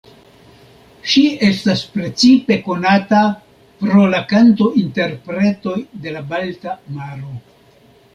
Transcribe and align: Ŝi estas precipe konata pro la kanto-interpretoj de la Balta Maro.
Ŝi 1.09 1.21
estas 1.47 1.81
precipe 1.97 2.57
konata 2.67 3.19
pro 3.83 4.07
la 4.13 4.21
kanto-interpretoj 4.31 5.77
de 6.07 6.15
la 6.17 6.25
Balta 6.33 6.75
Maro. 6.97 7.35